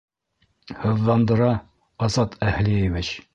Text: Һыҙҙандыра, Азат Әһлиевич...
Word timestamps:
Һыҙҙандыра, 0.85 1.51
Азат 2.09 2.35
Әһлиевич... 2.49 3.13